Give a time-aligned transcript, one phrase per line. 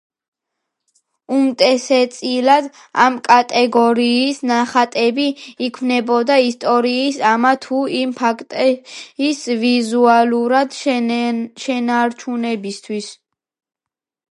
[1.33, 2.69] უმეტესწილად
[3.03, 5.27] ამ კატეგორიის ნახატები
[5.67, 13.13] იქმნებოდა ისტორიის ამა თუ იმ ფაქტის ვიზუალურად შენარჩუნებისთვის.